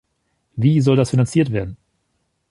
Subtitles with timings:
[0.55, 1.77] Wie soll das finanziert werden?